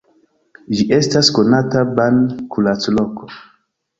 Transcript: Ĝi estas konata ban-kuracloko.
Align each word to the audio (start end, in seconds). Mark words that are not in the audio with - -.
Ĝi 0.77 0.85
estas 0.95 1.29
konata 1.35 1.83
ban-kuracloko. 1.99 3.29